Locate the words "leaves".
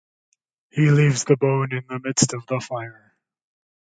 0.89-1.25